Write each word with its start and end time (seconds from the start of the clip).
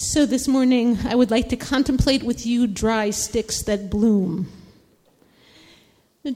So, 0.00 0.26
this 0.26 0.46
morning, 0.46 0.96
I 1.08 1.16
would 1.16 1.32
like 1.32 1.48
to 1.48 1.56
contemplate 1.56 2.22
with 2.22 2.46
you 2.46 2.68
dry 2.68 3.10
sticks 3.10 3.64
that 3.64 3.90
bloom. 3.90 4.46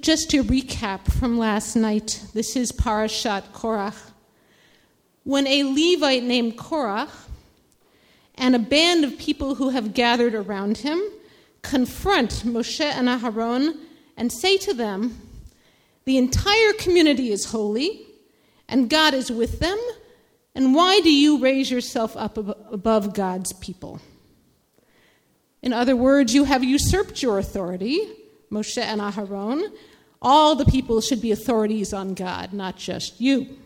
Just 0.00 0.30
to 0.30 0.42
recap 0.42 1.08
from 1.12 1.38
last 1.38 1.76
night, 1.76 2.26
this 2.34 2.56
is 2.56 2.72
Parashat 2.72 3.52
Korach. 3.52 4.10
When 5.22 5.46
a 5.46 5.62
Levite 5.62 6.24
named 6.24 6.58
Korach 6.58 7.08
and 8.34 8.56
a 8.56 8.58
band 8.58 9.04
of 9.04 9.16
people 9.16 9.54
who 9.54 9.68
have 9.68 9.94
gathered 9.94 10.34
around 10.34 10.78
him 10.78 11.00
confront 11.62 12.42
Moshe 12.44 12.80
and 12.80 13.06
Aharon 13.06 13.78
and 14.16 14.32
say 14.32 14.56
to 14.56 14.74
them, 14.74 15.20
The 16.04 16.18
entire 16.18 16.72
community 16.72 17.30
is 17.30 17.44
holy, 17.44 18.08
and 18.68 18.90
God 18.90 19.14
is 19.14 19.30
with 19.30 19.60
them 19.60 19.78
and 20.54 20.74
why 20.74 21.00
do 21.00 21.12
you 21.12 21.38
raise 21.38 21.70
yourself 21.70 22.16
up 22.16 22.36
above 22.36 22.51
God's 22.78 23.52
people? 23.52 24.00
In 25.62 25.72
other 25.72 25.94
words, 25.96 26.34
you 26.34 26.44
have 26.44 26.64
usurped 26.64 27.22
your 27.22 27.38
authority, 27.38 28.00
Moshe 28.50 28.78
and 28.78 29.00
Aharon. 29.00 29.70
All 30.20 30.54
the 30.54 30.64
people 30.64 31.00
should 31.00 31.20
be 31.20 31.32
authorities 31.32 31.92
on 31.92 32.14
God, 32.14 32.52
not 32.52 32.76
just 32.76 33.20
you. 33.20 33.56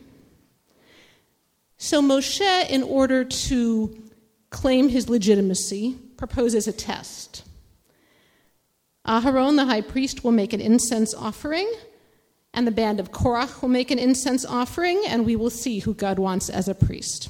So 1.79 2.03
Moshe, 2.03 2.69
in 2.69 2.83
order 2.83 3.25
to 3.25 4.03
claim 4.51 4.89
his 4.89 5.09
legitimacy, 5.09 5.97
proposes 6.16 6.66
a 6.66 6.73
test. 6.73 7.45
Aharon, 9.07 9.57
the 9.57 9.66
high 9.66 9.83
priest, 9.83 10.25
will 10.25 10.33
make 10.33 10.52
an 10.52 10.61
incense 10.61 11.15
offering 11.15 11.71
and 12.57 12.66
the 12.66 12.73
band 12.73 12.99
of 12.99 13.13
Korach 13.13 13.61
will 13.61 13.69
make 13.69 13.91
an 13.91 13.99
incense 13.99 14.45
offering, 14.47 15.02
and 15.07 15.27
we 15.27 15.37
will 15.37 15.51
see 15.51 15.80
who 15.80 15.93
God 15.93 16.19
wants 16.19 16.49
as 16.49 16.69
a 16.69 16.75
priest. 16.75 17.29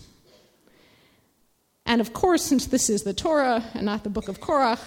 And 1.97 2.03
of 2.03 2.13
course, 2.13 2.43
since 2.43 2.67
this 2.67 2.91
is 2.91 3.05
the 3.05 3.15
Torah 3.15 3.65
and 3.73 3.87
not 3.87 4.05
the 4.05 4.11
book 4.11 4.29
of 4.29 4.39
Korach, 4.39 4.81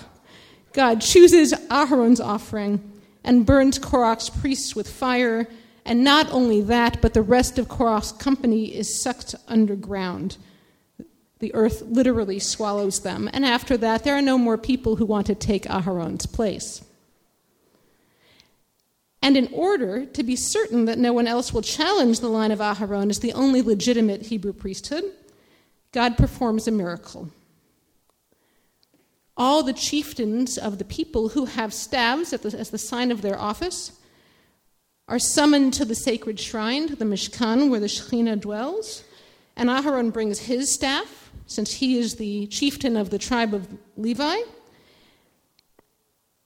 God 0.74 1.02
chooses 1.02 1.54
Aharon's 1.54 2.20
offering 2.20 3.02
and 3.24 3.48
burns 3.48 3.80
Korach's 3.80 4.30
priests 4.30 4.76
with 4.76 4.88
fire. 4.88 5.48
And 5.86 6.04
not 6.04 6.32
only 6.32 6.62
that, 6.62 7.02
but 7.02 7.16
the 7.16 7.24
rest 7.24 7.58
of 7.58 7.68
Korach's 7.68 8.12
company 8.12 8.66
is 8.66 9.02
sucked 9.02 9.34
underground. 9.48 10.38
The 11.40 11.52
earth 11.56 11.82
literally 11.82 12.38
swallows 12.38 13.00
them. 13.00 13.28
And 13.34 13.44
after 13.44 13.76
that, 13.78 14.04
there 14.04 14.16
are 14.16 14.22
no 14.22 14.38
more 14.38 14.60
people 14.60 14.98
who 14.98 15.06
want 15.08 15.26
to 15.26 15.34
take 15.34 15.64
Aharon's 15.64 16.28
place. 16.28 16.84
And 19.24 19.36
in 19.36 19.50
order 19.52 20.06
to 20.06 20.22
be 20.22 20.36
certain 20.36 20.86
that 20.86 21.00
no 21.00 21.12
one 21.12 21.26
else 21.26 21.52
will 21.52 21.64
challenge 21.64 22.20
the 22.20 22.30
line 22.30 22.52
of 22.52 22.60
Aharon 22.60 23.10
as 23.10 23.18
the 23.18 23.34
only 23.34 23.64
legitimate 23.64 24.28
Hebrew 24.28 24.54
priesthood, 24.54 25.06
God 25.92 26.18
performs 26.18 26.68
a 26.68 26.72
miracle. 26.72 27.30
All 29.36 29.64
the 29.64 29.74
chieftains 29.74 30.58
of 30.58 30.78
the 30.78 30.86
people 30.86 31.30
who 31.30 31.46
have 31.46 31.74
staves 31.74 32.34
as 32.34 32.70
the 32.70 32.78
sign 32.78 33.12
of 33.12 33.22
their 33.22 33.40
office 33.40 33.94
are 35.08 35.18
summoned 35.18 35.74
to 35.74 35.86
the 35.86 35.96
sacred 35.96 36.40
shrine, 36.40 36.88
the 36.96 37.06
Mishkan, 37.06 37.70
where 37.70 37.80
the 37.80 37.88
Shekhinah 37.88 38.42
dwells. 38.42 39.04
And 39.56 39.70
Aharon 39.70 40.14
brings 40.14 40.40
his 40.40 40.72
staff, 40.72 41.32
since 41.48 41.74
he 41.74 41.98
is 41.98 42.16
the 42.16 42.46
chieftain 42.48 42.96
of 42.96 43.10
the 43.10 43.18
tribe 43.18 43.54
of 43.54 43.68
Levi. 43.98 44.38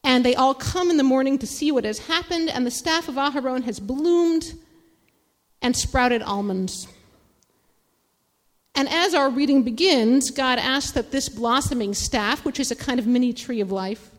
And 0.04 0.24
they 0.24 0.36
all 0.36 0.54
come 0.54 0.90
in 0.90 0.98
the 0.98 1.04
morning 1.04 1.38
to 1.40 1.48
see 1.48 1.72
what 1.72 1.84
has 1.84 2.00
happened, 2.08 2.50
and 2.50 2.66
the 2.66 2.72
staff 2.72 3.10
of 3.10 3.16
Aharon 3.16 3.64
has 3.64 3.80
bloomed 3.80 4.54
and 5.62 5.76
sprouted 5.76 6.22
almonds. 6.22 6.88
And 8.84 8.92
as 8.92 9.14
our 9.14 9.30
reading 9.30 9.64
begins, 9.64 10.30
God 10.30 10.60
asks 10.60 10.92
that 10.92 11.12
this 11.12 11.30
blossoming 11.30 11.94
staff, 11.94 12.44
which 12.44 12.60
is 12.60 12.70
a 12.70 12.76
kind 12.76 13.00
of 13.00 13.08
mini 13.08 13.32
tree 13.32 13.62
of 13.62 13.72
life, 13.72 14.12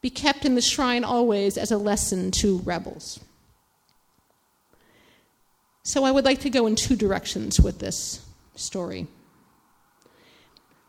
be 0.00 0.08
kept 0.08 0.46
in 0.46 0.54
the 0.54 0.62
shrine 0.62 1.04
always 1.04 1.58
as 1.58 1.70
a 1.70 1.76
lesson 1.76 2.30
to 2.30 2.60
rebels. 2.60 3.20
So 5.82 6.04
I 6.04 6.10
would 6.10 6.24
like 6.24 6.40
to 6.40 6.48
go 6.48 6.66
in 6.66 6.74
two 6.74 6.96
directions 6.96 7.60
with 7.60 7.80
this 7.80 8.24
story. 8.54 9.08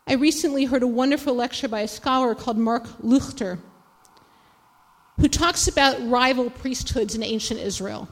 I 0.06 0.14
recently 0.14 0.64
heard 0.64 0.82
a 0.82 0.86
wonderful 0.86 1.34
lecture 1.34 1.68
by 1.68 1.82
a 1.82 1.88
scholar 1.88 2.34
called 2.34 2.56
Mark 2.56 2.84
Leuchter 3.02 3.58
who 5.20 5.28
talks 5.28 5.68
about 5.68 6.08
rival 6.08 6.48
priesthoods 6.48 7.14
in 7.14 7.22
ancient 7.22 7.60
Israel. 7.60 8.08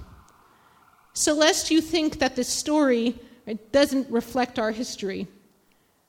So, 1.14 1.32
lest 1.32 1.70
you 1.70 1.80
think 1.80 2.18
that 2.18 2.36
this 2.36 2.50
story 2.50 3.18
right, 3.46 3.72
doesn't 3.72 4.10
reflect 4.10 4.58
our 4.58 4.70
history, 4.70 5.26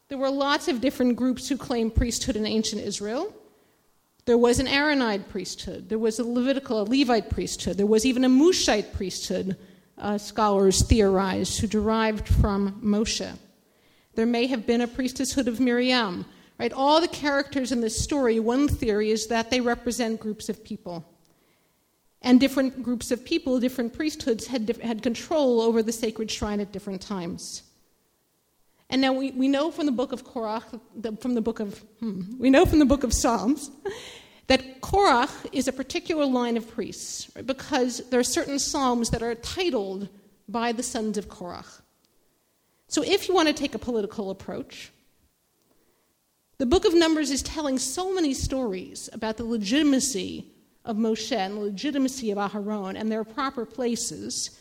there 0.10 0.18
were 0.18 0.30
lots 0.30 0.68
of 0.68 0.82
different 0.82 1.16
groups 1.16 1.50
who 1.50 1.58
claimed 1.58 1.96
priesthood 1.96 2.36
in 2.36 2.46
ancient 2.46 2.82
Israel. 2.82 3.34
There 4.26 4.38
was 4.38 4.60
an 4.60 4.68
Aaronite 4.68 5.30
priesthood, 5.30 5.90
there 5.90 6.00
was 6.00 6.20
a 6.20 6.24
Levitical, 6.24 6.82
a 6.82 6.84
Levite 6.84 7.30
priesthood, 7.30 7.78
there 7.78 7.86
was 7.86 8.06
even 8.06 8.24
a 8.24 8.30
Mushite 8.30 8.94
priesthood, 8.94 9.58
uh, 9.98 10.18
scholars 10.18 10.84
theorized, 10.84 11.60
who 11.60 11.68
derived 11.68 12.28
from 12.28 12.82
Moshe. 12.84 13.38
There 14.16 14.26
may 14.26 14.48
have 14.48 14.66
been 14.66 14.82
a 14.82 14.88
priesthood 14.88 15.48
of 15.48 15.60
Miriam, 15.60 16.26
Right? 16.60 16.72
All 16.72 17.02
the 17.02 17.08
characters 17.08 17.72
in 17.72 17.82
this 17.82 18.00
story, 18.00 18.40
one 18.40 18.68
theory 18.68 19.12
is 19.12 19.28
that 19.28 19.50
they 19.50 19.60
represent 19.60 20.20
groups 20.20 20.50
of 20.50 20.64
people. 20.64 21.06
And 22.24 22.40
different 22.40 22.82
groups 22.82 23.12
of 23.12 23.26
people, 23.26 23.60
different 23.60 23.94
priesthoods, 23.94 24.48
had, 24.48 24.70
had 24.82 25.04
control 25.04 25.62
over 25.62 25.84
the 25.84 25.92
sacred 25.92 26.32
shrine 26.32 26.62
at 26.62 26.72
different 26.72 27.02
times. 27.02 27.64
And 28.90 29.02
now 29.02 29.12
we, 29.12 29.32
we 29.32 29.48
know 29.48 29.72
from 29.72 29.86
the 29.86 29.92
book 29.92 30.12
of 30.14 30.24
Korach, 30.24 30.64
the, 30.96 31.18
from 31.18 31.34
the 31.34 31.42
book 31.42 31.60
of, 31.60 31.80
hmm, 32.00 32.40
we 32.40 32.50
know 32.50 32.66
from 32.66 32.80
the 32.80 32.86
book 32.86 33.04
of 33.04 33.12
Psalms, 33.12 33.72
that 34.48 34.82
Korach 34.82 35.48
is 35.52 35.68
a 35.68 35.74
particular 35.74 36.26
line 36.26 36.58
of 36.58 36.70
priests, 36.70 37.30
right? 37.36 37.46
because 37.46 38.08
there 38.10 38.20
are 38.20 38.24
certain 38.24 38.60
psalms 38.60 39.10
that 39.10 39.24
are 39.24 39.36
titled 39.36 40.10
by 40.48 40.72
the 40.72 40.84
sons 40.84 41.18
of 41.18 41.28
Korach. 41.28 41.82
So 42.88 43.04
if 43.04 43.28
you 43.28 43.34
want 43.34 43.48
to 43.48 43.54
take 43.54 43.74
a 43.74 43.80
political 43.80 44.30
approach, 44.30 44.92
the 46.60 46.66
book 46.66 46.86
of 46.86 46.94
Numbers 46.94 47.32
is 47.32 47.42
telling 47.42 47.80
so 47.80 48.14
many 48.14 48.34
stories 48.34 49.10
about 49.12 49.38
the 49.38 49.44
legitimacy 49.44 50.53
of 50.86 50.98
Moshe 50.98 51.36
and 51.36 51.56
the 51.56 51.62
legitimacy 51.62 52.32
of 52.32 52.38
Aharon 52.38 53.00
and 53.00 53.12
their 53.12 53.24
proper 53.24 53.66
places 53.66 54.60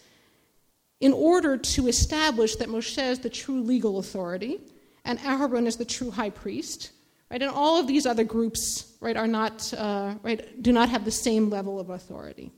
in 1.00 1.12
order 1.12 1.56
to 1.56 1.88
establish 1.88 2.56
that 2.56 2.68
Moshe 2.68 3.02
is 3.10 3.18
the 3.18 3.30
true 3.30 3.60
legal 3.60 3.98
authority 3.98 4.60
and 5.04 5.18
Aharon 5.18 5.66
is 5.66 5.76
the 5.76 5.84
true 5.84 6.10
high 6.10 6.30
priest. 6.30 6.92
Right? 7.30 7.42
And 7.42 7.50
all 7.50 7.80
of 7.80 7.86
these 7.86 8.06
other 8.06 8.24
groups 8.24 8.92
right, 9.00 9.16
are 9.16 9.26
not, 9.26 9.72
uh, 9.74 10.14
right, 10.22 10.62
do 10.62 10.70
not 10.70 10.90
have 10.90 11.04
the 11.04 11.10
same 11.10 11.50
level 11.50 11.80
of 11.80 11.90
authority. 11.90 12.52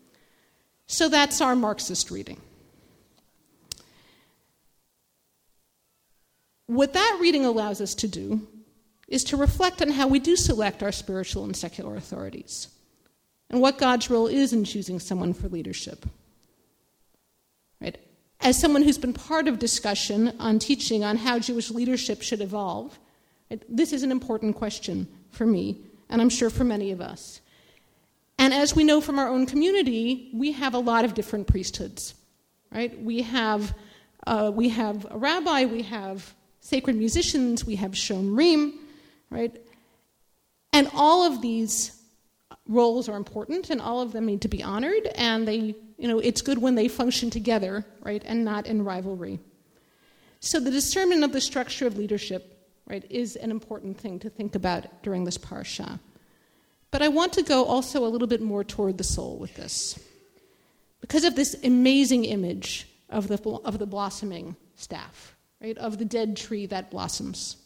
So 0.87 1.09
that's 1.09 1.41
our 1.41 1.57
Marxist 1.57 2.11
reading. 2.11 2.41
What 6.67 6.93
that 6.93 7.19
reading 7.21 7.45
allows 7.45 7.81
us 7.81 7.95
to 7.97 8.09
do 8.09 8.47
is 9.07 9.23
to 9.25 9.37
reflect 9.37 9.81
on 9.81 9.91
how 9.91 10.09
we 10.09 10.19
do 10.19 10.35
select 10.35 10.83
our 10.83 10.93
spiritual 10.93 11.45
and 11.45 11.57
secular 11.57 11.95
authorities 11.95 12.69
and 13.51 13.61
what 13.61 13.79
God's 13.79 14.11
role 14.11 14.27
is 14.27 14.53
in 14.53 14.65
choosing 14.65 14.99
someone 14.99 15.33
for 15.33 15.49
leadership. 15.49 16.07
Right? 17.81 17.99
As 18.41 18.59
someone 18.59 18.83
who's 18.83 18.99
been 18.99 19.13
part 19.13 19.49
of 19.49 19.59
discussion 19.59 20.35
on 20.39 20.59
teaching 20.59 21.05
on 21.05 21.17
how 21.17 21.39
Jewish 21.39 21.71
leadership 21.71 22.23
should 22.23 22.41
evolve, 22.41 22.99
right, 23.51 23.63
this 23.69 23.93
is 23.93 24.03
an 24.03 24.11
important 24.11 24.57
question 24.57 25.09
for 25.31 25.47
me, 25.47 25.79
and 26.09 26.21
I'm 26.21 26.31
sure 26.31 26.51
for 26.51 26.65
many 26.65 26.91
of 26.91 27.01
us. 27.01 27.41
And 28.39 28.53
as 28.53 28.75
we 28.75 28.85
know 28.85 29.01
from 29.01 29.19
our 29.19 29.29
own 29.29 29.47
community, 29.47 30.31
we 30.35 30.53
have 30.53 30.75
a 30.75 30.79
lot 30.79 31.05
of 31.05 31.15
different 31.15 31.47
priesthoods. 31.47 32.15
Right? 32.73 33.01
We 33.01 33.23
have, 33.23 33.73
uh, 34.27 34.51
we 34.53 34.69
have 34.71 35.07
a 35.11 35.17
rabbi, 35.17 35.65
we 35.67 35.83
have 35.83 36.35
sacred 36.61 36.97
musicians, 36.97 37.65
we 37.65 37.77
have 37.77 37.93
shomrim, 37.93 38.73
right? 39.31 39.55
And 40.73 40.89
all 40.95 41.25
of 41.25 41.41
these 41.41 41.94
roles 42.67 43.09
are 43.09 43.17
important 43.17 43.71
and 43.71 43.81
all 43.81 44.01
of 44.01 44.13
them 44.13 44.27
need 44.27 44.41
to 44.43 44.49
be 44.49 44.63
honored 44.63 45.07
and 45.17 45.47
they 45.47 45.75
you 45.99 46.09
know 46.09 46.19
it's 46.19 46.41
good 46.41 46.59
when 46.59 46.75
they 46.75 46.89
function 46.89 47.31
together 47.31 47.85
right 48.01 48.23
and 48.25 48.45
not 48.45 48.67
in 48.67 48.85
rivalry. 48.85 49.39
So 50.41 50.61
the 50.61 50.71
discernment 50.71 51.25
of 51.25 51.33
the 51.33 51.41
structure 51.41 51.87
of 51.87 51.97
leadership 51.97 52.59
right 52.87 53.05
is 53.11 53.37
an 53.37 53.51
important 53.51 53.99
thing 53.99 54.19
to 54.21 54.31
think 54.31 54.55
about 54.55 55.03
during 55.03 55.25
this 55.25 55.39
parsha. 55.39 55.99
But 56.91 57.03
i 57.03 57.09
want 57.09 57.33
to 57.35 57.43
go 57.43 57.65
also 57.65 58.05
a 58.05 58.09
little 58.09 58.29
bit 58.29 58.41
more 58.41 58.63
toward 58.63 58.99
the 58.99 59.05
soul 59.05 59.37
with 59.39 59.55
this. 59.55 59.99
Because 61.01 61.25
of 61.25 61.35
this 61.35 61.57
amazing 61.65 62.25
image 62.25 62.89
of 63.11 63.29
the, 63.29 63.39
of 63.65 63.79
the 63.79 63.87
blossoming 63.87 64.57
staff 64.77 65.35
right 65.65 65.79
of 65.79 65.99
the 65.99 66.05
dead 66.05 66.37
tree 66.37 66.67
that 66.67 66.91
blossoms. 66.91 67.57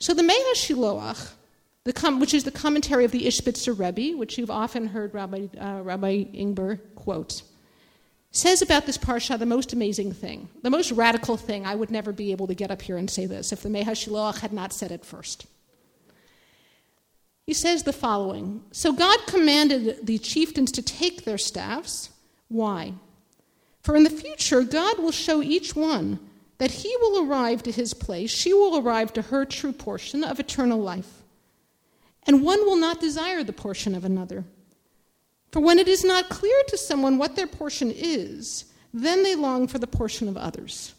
So 0.00 0.14
the 0.14 0.22
Mei 0.22 0.42
HaShiloach, 0.54 1.30
the 1.41 1.41
com- 1.90 2.20
which 2.20 2.34
is 2.34 2.44
the 2.44 2.52
commentary 2.52 3.04
of 3.04 3.10
the 3.10 3.26
Ishbitzer 3.26 3.76
Rebbe, 3.76 4.16
which 4.16 4.38
you've 4.38 4.50
often 4.50 4.86
heard 4.86 5.14
Rabbi, 5.14 5.48
uh, 5.58 5.80
Rabbi 5.82 6.24
Ingber 6.26 6.78
quote, 6.94 7.42
says 8.30 8.62
about 8.62 8.86
this 8.86 8.98
parsha 8.98 9.38
the 9.38 9.46
most 9.46 9.72
amazing 9.72 10.12
thing, 10.12 10.48
the 10.62 10.70
most 10.70 10.92
radical 10.92 11.36
thing. 11.36 11.66
I 11.66 11.74
would 11.74 11.90
never 11.90 12.12
be 12.12 12.30
able 12.30 12.46
to 12.46 12.54
get 12.54 12.70
up 12.70 12.82
here 12.82 12.96
and 12.96 13.10
say 13.10 13.26
this 13.26 13.52
if 13.52 13.62
the 13.62 13.68
Mehashiloach 13.68 14.38
had 14.38 14.52
not 14.52 14.72
said 14.72 14.92
it 14.92 15.04
first. 15.04 15.46
He 17.46 17.54
says 17.54 17.82
the 17.82 17.92
following 17.92 18.62
So 18.70 18.92
God 18.92 19.18
commanded 19.26 20.06
the 20.06 20.18
chieftains 20.18 20.72
to 20.72 20.82
take 20.82 21.24
their 21.24 21.38
staffs. 21.38 22.10
Why? 22.48 22.94
For 23.82 23.96
in 23.96 24.04
the 24.04 24.10
future, 24.10 24.62
God 24.62 24.98
will 24.98 25.10
show 25.10 25.42
each 25.42 25.74
one 25.74 26.20
that 26.58 26.70
he 26.70 26.96
will 27.00 27.28
arrive 27.28 27.64
to 27.64 27.72
his 27.72 27.92
place, 27.92 28.30
she 28.30 28.54
will 28.54 28.78
arrive 28.78 29.12
to 29.14 29.22
her 29.22 29.44
true 29.44 29.72
portion 29.72 30.22
of 30.22 30.38
eternal 30.38 30.78
life. 30.78 31.21
And 32.26 32.42
one 32.42 32.64
will 32.64 32.76
not 32.76 33.00
desire 33.00 33.42
the 33.42 33.52
portion 33.52 33.94
of 33.94 34.04
another. 34.04 34.44
For 35.50 35.60
when 35.60 35.78
it 35.78 35.88
is 35.88 36.04
not 36.04 36.28
clear 36.28 36.56
to 36.68 36.78
someone 36.78 37.18
what 37.18 37.36
their 37.36 37.46
portion 37.46 37.92
is, 37.94 38.64
then 38.94 39.22
they 39.22 39.34
long 39.34 39.66
for 39.66 39.78
the 39.78 39.86
portion 39.86 40.28
of 40.28 40.36
others. 40.36 40.94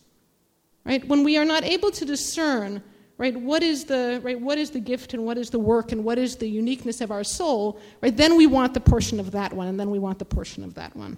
Right? 0.85 1.05
When 1.07 1.23
we 1.23 1.37
are 1.37 1.45
not 1.45 1.63
able 1.63 1.91
to 1.91 2.05
discern, 2.05 2.83
right, 3.17 3.35
what 3.35 3.63
is 3.63 3.85
the 3.85 4.19
right, 4.23 4.39
what 4.39 4.57
is 4.57 4.71
the 4.71 4.79
gift 4.79 5.13
and 5.13 5.25
what 5.25 5.37
is 5.37 5.49
the 5.49 5.59
work 5.59 5.91
and 5.91 6.03
what 6.03 6.17
is 6.17 6.35
the 6.35 6.49
uniqueness 6.49 6.99
of 6.99 7.09
our 7.09 7.23
soul, 7.23 7.79
right, 8.01 8.15
then 8.15 8.35
we 8.35 8.47
want 8.47 8.73
the 8.73 8.81
portion 8.81 9.19
of 9.19 9.31
that 9.31 9.53
one, 9.53 9.67
and 9.67 9.79
then 9.79 9.89
we 9.89 9.99
want 9.99 10.19
the 10.19 10.25
portion 10.25 10.63
of 10.63 10.73
that 10.73 10.95
one. 10.95 11.17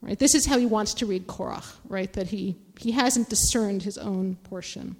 Right? 0.00 0.18
This 0.18 0.34
is 0.34 0.46
how 0.46 0.58
he 0.58 0.66
wants 0.66 0.94
to 0.94 1.06
read 1.06 1.26
Korach, 1.26 1.64
right? 1.88 2.12
That 2.12 2.28
he, 2.28 2.56
he 2.78 2.92
hasn't 2.92 3.28
discerned 3.28 3.82
his 3.82 3.98
own 3.98 4.36
portion. 4.36 4.96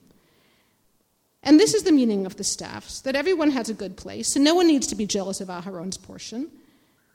And 1.49 1.59
this 1.59 1.73
is 1.73 1.83
the 1.83 1.93
meaning 1.93 2.27
of 2.27 2.37
the 2.37 2.45
staffs 2.45 3.00
that 3.00 3.17
everyone 3.17 3.53
has 3.53 3.71
a 3.71 3.75
good 3.75 3.97
place, 3.97 4.37
and 4.37 4.45
no 4.45 4.55
one 4.55 4.67
needs 4.67 4.87
to 4.89 4.95
be 4.95 5.06
jealous 5.06 5.41
of 5.41 5.49
Aharon's 5.49 5.97
portion. 5.97 6.50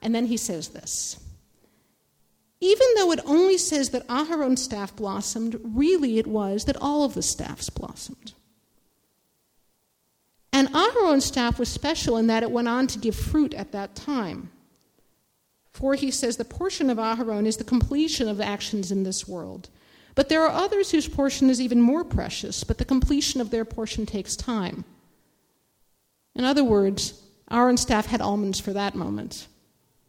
And 0.01 0.15
then 0.15 0.25
he 0.25 0.38
says 0.38 0.69
this 0.69 1.24
Even 2.59 2.88
though 2.95 3.12
it 3.12 3.19
only 3.27 3.59
says 3.59 3.91
that 3.91 4.07
Aharon's 4.07 4.63
staff 4.63 4.95
blossomed, 4.95 5.59
really 5.63 6.18
it 6.18 6.25
was 6.25 6.65
that 6.65 6.81
all 6.81 7.03
of 7.03 7.13
the 7.13 7.21
staffs 7.21 7.69
blossomed. 7.69 8.33
And 10.51 10.68
Aharon's 10.69 11.25
staff 11.25 11.59
was 11.59 11.69
special 11.69 12.18
in 12.18 12.25
that 12.25 12.41
it 12.41 12.50
went 12.50 12.68
on 12.68 12.88
to 12.88 12.97
give 12.97 13.15
fruit 13.15 13.53
at 13.53 13.71
that 13.71 13.94
time. 13.94 14.50
For 15.69 15.94
he 15.94 16.09
says 16.09 16.38
the 16.38 16.44
portion 16.44 16.89
of 16.89 16.97
Aharon 16.97 17.45
is 17.45 17.57
the 17.57 17.63
completion 17.63 18.27
of 18.27 18.41
actions 18.41 18.91
in 18.91 19.03
this 19.03 19.27
world. 19.27 19.69
But 20.15 20.30
there 20.30 20.44
are 20.44 20.51
others 20.51 20.92
whose 20.92 21.07
portion 21.07 21.50
is 21.50 21.60
even 21.60 21.81
more 21.81 22.04
precious, 22.04 22.63
but 22.63 22.77
the 22.77 22.86
completion 22.86 23.42
of 23.42 23.50
their 23.50 23.65
portion 23.65 24.06
takes 24.06 24.36
time. 24.36 24.86
In 26.36 26.44
other 26.44 26.63
words, 26.63 27.21
Aaron's 27.50 27.81
staff 27.81 28.07
had 28.07 28.21
almonds 28.21 28.60
for 28.60 28.74
that 28.74 28.95
moment. 28.95 29.48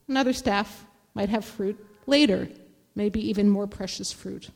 Another 0.09 0.33
staff 0.33 0.85
might 1.15 1.29
have 1.29 1.45
fruit 1.45 1.79
later, 2.07 2.49
maybe 2.95 3.21
even 3.29 3.49
more 3.49 3.67
precious 3.67 4.13
fruit. 4.13 4.51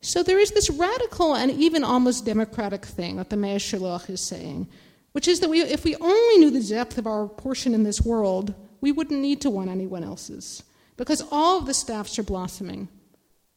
So 0.00 0.22
there 0.22 0.38
is 0.38 0.52
this 0.52 0.70
radical 0.70 1.34
and 1.34 1.50
even 1.50 1.84
almost 1.84 2.24
democratic 2.24 2.84
thing 2.84 3.16
that 3.16 3.30
the 3.30 3.36
Meah 3.36 3.56
is 3.56 4.20
saying, 4.20 4.68
which 5.12 5.26
is 5.26 5.40
that 5.40 5.50
we, 5.50 5.60
if 5.62 5.84
we 5.84 5.96
only 5.96 6.38
knew 6.38 6.50
the 6.50 6.66
depth 6.66 6.98
of 6.98 7.06
our 7.06 7.26
portion 7.26 7.74
in 7.74 7.82
this 7.82 8.00
world, 8.00 8.54
we 8.80 8.92
wouldn't 8.92 9.20
need 9.20 9.40
to 9.40 9.50
want 9.50 9.70
anyone 9.70 10.04
else's, 10.04 10.62
because 10.98 11.24
all 11.30 11.58
of 11.58 11.64
the 11.64 11.72
staffs 11.72 12.18
are 12.18 12.24
blossoming, 12.24 12.88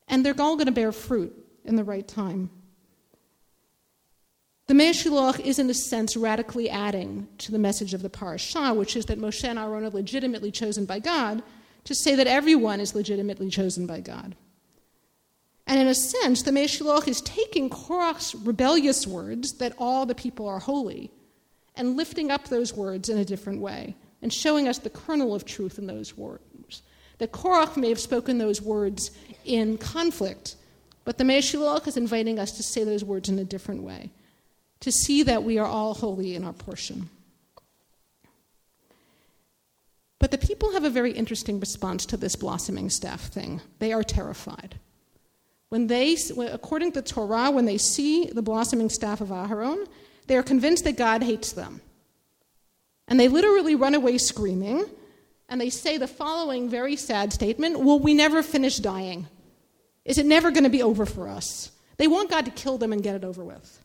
and 0.07 0.25
they're 0.25 0.39
all 0.39 0.55
going 0.55 0.67
to 0.67 0.71
bear 0.71 0.93
fruit 0.93 1.35
in 1.65 1.75
the 1.75 1.83
right 1.83 2.07
time. 2.07 2.49
The 4.67 4.75
Meah 4.75 5.33
is, 5.43 5.59
in 5.59 5.69
a 5.69 5.73
sense, 5.73 6.15
radically 6.15 6.69
adding 6.69 7.27
to 7.39 7.51
the 7.51 7.59
message 7.59 7.93
of 7.93 8.03
the 8.03 8.09
parashah, 8.09 8.73
which 8.73 8.95
is 8.95 9.07
that 9.07 9.19
Moshe 9.19 9.43
and 9.43 9.59
Aaron 9.59 9.83
are 9.83 9.89
legitimately 9.89 10.51
chosen 10.51 10.85
by 10.85 10.99
God, 10.99 11.43
to 11.83 11.95
say 11.95 12.15
that 12.15 12.27
everyone 12.27 12.79
is 12.79 12.95
legitimately 12.95 13.49
chosen 13.49 13.85
by 13.85 13.99
God. 13.99 14.35
And 15.67 15.79
in 15.79 15.87
a 15.87 15.95
sense, 15.95 16.43
the 16.43 16.51
Meah 16.51 16.65
is 17.07 17.21
taking 17.21 17.69
Korach's 17.69 18.35
rebellious 18.35 19.07
words 19.07 19.53
that 19.53 19.73
all 19.77 20.05
the 20.05 20.15
people 20.15 20.47
are 20.47 20.59
holy 20.59 21.11
and 21.75 21.97
lifting 21.97 22.29
up 22.29 22.47
those 22.47 22.73
words 22.73 23.09
in 23.09 23.17
a 23.17 23.25
different 23.25 23.61
way 23.61 23.95
and 24.21 24.31
showing 24.31 24.67
us 24.67 24.77
the 24.77 24.89
kernel 24.89 25.33
of 25.33 25.45
truth 25.45 25.79
in 25.79 25.87
those 25.87 26.15
words. 26.15 26.43
That 27.21 27.31
Korach 27.31 27.77
may 27.77 27.89
have 27.89 27.99
spoken 27.99 28.39
those 28.39 28.63
words 28.63 29.11
in 29.45 29.77
conflict, 29.77 30.55
but 31.05 31.19
the 31.19 31.23
Meah 31.23 31.37
is 31.37 31.95
inviting 31.95 32.39
us 32.39 32.51
to 32.53 32.63
say 32.63 32.83
those 32.83 33.03
words 33.03 33.29
in 33.29 33.37
a 33.37 33.43
different 33.43 33.83
way 33.83 34.09
to 34.79 34.91
see 34.91 35.21
that 35.21 35.43
we 35.43 35.59
are 35.59 35.67
all 35.67 35.93
holy 35.93 36.33
in 36.33 36.43
our 36.43 36.51
portion. 36.51 37.11
But 40.17 40.31
the 40.31 40.39
people 40.39 40.73
have 40.73 40.83
a 40.83 40.89
very 40.89 41.11
interesting 41.11 41.59
response 41.59 42.07
to 42.07 42.17
this 42.17 42.35
blossoming 42.35 42.89
staff 42.89 43.21
thing. 43.21 43.61
They 43.77 43.93
are 43.93 44.01
terrified. 44.01 44.79
When 45.69 45.85
they, 45.85 46.17
according 46.39 46.93
to 46.93 47.01
the 47.03 47.07
Torah, 47.07 47.51
when 47.51 47.65
they 47.65 47.77
see 47.77 48.31
the 48.31 48.41
blossoming 48.41 48.89
staff 48.89 49.21
of 49.21 49.27
Aharon, 49.27 49.87
they 50.25 50.37
are 50.37 50.43
convinced 50.43 50.85
that 50.85 50.97
God 50.97 51.21
hates 51.21 51.51
them. 51.51 51.81
And 53.07 53.19
they 53.19 53.27
literally 53.27 53.75
run 53.75 53.93
away 53.93 54.17
screaming, 54.17 54.85
and 55.51 55.59
they 55.59 55.69
say 55.69 55.97
the 55.97 56.07
following 56.07 56.69
very 56.69 56.95
sad 56.95 57.33
statement 57.33 57.81
Will 57.81 57.99
we 57.99 58.15
never 58.15 58.41
finish 58.41 58.77
dying? 58.77 59.27
Is 60.05 60.17
it 60.17 60.25
never 60.25 60.49
going 60.49 60.63
to 60.63 60.69
be 60.69 60.81
over 60.81 61.05
for 61.05 61.27
us? 61.27 61.71
They 61.97 62.07
want 62.07 62.31
God 62.31 62.45
to 62.45 62.51
kill 62.51 62.79
them 62.79 62.93
and 62.93 63.03
get 63.03 63.15
it 63.15 63.23
over 63.23 63.43
with. 63.43 63.83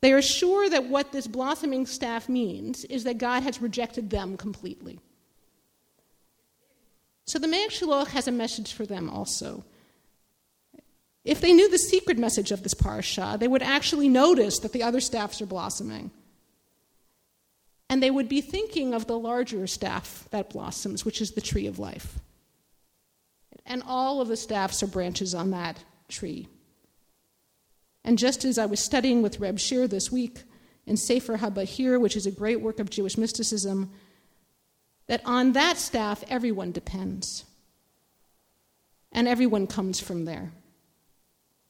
They 0.00 0.12
are 0.12 0.22
sure 0.22 0.70
that 0.70 0.86
what 0.86 1.10
this 1.10 1.26
blossoming 1.26 1.84
staff 1.84 2.28
means 2.28 2.84
is 2.84 3.04
that 3.04 3.18
God 3.18 3.42
has 3.42 3.60
rejected 3.60 4.08
them 4.08 4.36
completely. 4.36 5.00
So 7.26 7.40
the 7.40 7.48
Mei 7.48 7.66
HaShiloach 7.66 8.08
has 8.08 8.28
a 8.28 8.32
message 8.32 8.72
for 8.72 8.86
them 8.86 9.10
also. 9.10 9.64
If 11.24 11.40
they 11.40 11.52
knew 11.52 11.68
the 11.68 11.76
secret 11.76 12.18
message 12.18 12.52
of 12.52 12.62
this 12.62 12.74
parsha, 12.74 13.36
they 13.36 13.48
would 13.48 13.62
actually 13.62 14.08
notice 14.08 14.60
that 14.60 14.72
the 14.72 14.84
other 14.84 15.00
staffs 15.00 15.42
are 15.42 15.46
blossoming. 15.46 16.12
And 17.88 18.02
they 18.02 18.10
would 18.10 18.28
be 18.28 18.40
thinking 18.40 18.94
of 18.94 19.06
the 19.06 19.18
larger 19.18 19.66
staff 19.66 20.26
that 20.30 20.50
blossoms, 20.50 21.04
which 21.04 21.20
is 21.20 21.32
the 21.32 21.40
tree 21.40 21.66
of 21.66 21.78
life. 21.78 22.18
And 23.64 23.82
all 23.86 24.20
of 24.20 24.28
the 24.28 24.36
staffs 24.36 24.82
are 24.82 24.88
branches 24.88 25.34
on 25.34 25.50
that 25.50 25.82
tree. 26.08 26.48
And 28.04 28.18
just 28.18 28.44
as 28.44 28.58
I 28.58 28.66
was 28.66 28.80
studying 28.80 29.22
with 29.22 29.40
Reb 29.40 29.58
Shir 29.58 29.86
this 29.88 30.12
week 30.12 30.44
in 30.86 30.96
Sefer 30.96 31.38
HaBahir, 31.38 32.00
which 32.00 32.16
is 32.16 32.26
a 32.26 32.30
great 32.30 32.60
work 32.60 32.78
of 32.78 32.90
Jewish 32.90 33.18
mysticism, 33.18 33.90
that 35.08 35.22
on 35.24 35.52
that 35.52 35.76
staff 35.76 36.22
everyone 36.28 36.72
depends. 36.72 37.44
And 39.12 39.26
everyone 39.26 39.66
comes 39.66 39.98
from 39.98 40.24
there. 40.24 40.52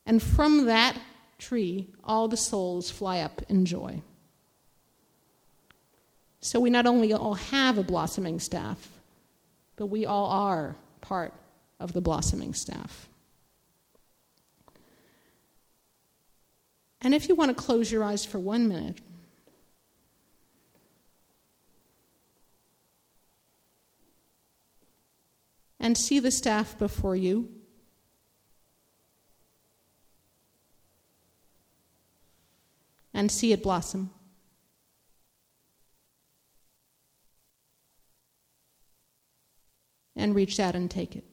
And 0.05 0.21
from 0.21 0.65
that 0.65 0.97
tree, 1.37 1.87
all 2.03 2.27
the 2.27 2.37
souls 2.37 2.91
fly 2.91 3.19
up 3.19 3.41
in 3.49 3.65
joy. 3.65 4.01
So 6.41 6.59
we 6.59 6.69
not 6.69 6.85
only 6.85 7.13
all 7.13 7.33
have 7.35 7.77
a 7.77 7.83
blossoming 7.83 8.39
staff, 8.39 8.89
but 9.75 9.87
we 9.87 10.05
all 10.05 10.27
are 10.27 10.75
part 11.01 11.33
of 11.79 11.93
the 11.93 12.01
blossoming 12.01 12.53
staff. 12.53 13.07
And 17.01 17.13
if 17.13 17.29
you 17.29 17.35
want 17.35 17.55
to 17.55 17.63
close 17.63 17.91
your 17.91 18.03
eyes 18.03 18.25
for 18.25 18.39
one 18.39 18.67
minute, 18.67 18.99
and 25.79 25.97
see 25.97 26.19
the 26.19 26.31
staff 26.31 26.77
before 26.77 27.15
you. 27.15 27.49
And 33.13 33.31
see 33.31 33.53
it 33.53 33.63
blossom. 33.63 34.11
And 40.17 40.35
reach 40.35 40.59
out 40.59 40.75
and 40.75 40.91
take 40.91 41.15
it. 41.15 41.23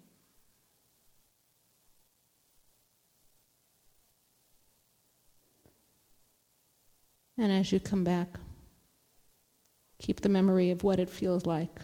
And 7.37 7.51
as 7.51 7.73
you 7.73 7.81
come 7.81 8.05
back, 8.05 8.29
keep 9.99 10.21
the 10.21 10.29
memory 10.29 10.71
of 10.71 10.85
what 10.85 11.01
it 11.01 11.11
feels 11.11 11.47
like 11.47 11.81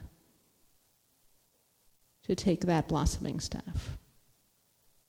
to 2.25 2.35
take 2.35 2.61
that 2.67 2.87
blossoming 2.87 3.41
staff, 3.41 3.99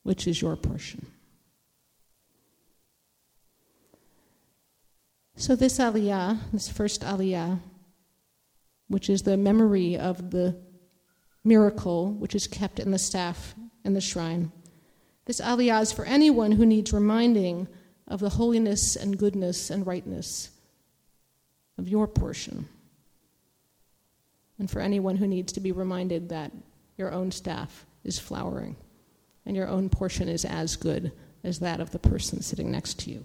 which 0.03 0.27
is 0.27 0.41
your 0.41 0.55
portion. 0.55 1.05
So, 5.35 5.55
this 5.55 5.77
aliyah, 5.77 6.39
this 6.53 6.69
first 6.69 7.01
aliyah, 7.01 7.59
which 8.87 9.09
is 9.09 9.23
the 9.23 9.37
memory 9.37 9.97
of 9.97 10.31
the 10.31 10.55
miracle 11.43 12.11
which 12.13 12.35
is 12.35 12.47
kept 12.47 12.79
in 12.79 12.91
the 12.91 12.99
staff 12.99 13.55
in 13.83 13.93
the 13.93 14.01
shrine, 14.01 14.51
this 15.25 15.41
aliyah 15.41 15.81
is 15.81 15.91
for 15.91 16.05
anyone 16.05 16.51
who 16.51 16.65
needs 16.65 16.93
reminding 16.93 17.67
of 18.07 18.19
the 18.19 18.29
holiness 18.29 18.95
and 18.95 19.17
goodness 19.17 19.69
and 19.69 19.87
rightness 19.87 20.49
of 21.77 21.87
your 21.87 22.07
portion. 22.07 22.67
and 24.59 24.69
for 24.69 24.79
anyone 24.79 25.17
who 25.17 25.25
needs 25.25 25.51
to 25.53 25.59
be 25.59 25.71
reminded 25.71 26.29
that 26.29 26.51
your 26.95 27.11
own 27.11 27.31
staff 27.31 27.87
is 28.03 28.19
flowering 28.19 28.75
and 29.43 29.55
your 29.55 29.67
own 29.67 29.89
portion 29.89 30.29
is 30.29 30.45
as 30.45 30.75
good 30.75 31.11
as 31.43 31.57
that 31.57 31.79
of 31.79 31.89
the 31.89 31.97
person 31.97 32.41
sitting 32.43 32.69
next 32.69 32.99
to 32.99 33.09
you. 33.09 33.23